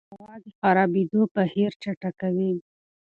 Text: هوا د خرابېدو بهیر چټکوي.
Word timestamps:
هوا 0.13 0.33
د 0.43 0.45
خرابېدو 0.59 1.21
بهیر 1.33 1.71
چټکوي. 1.81 2.53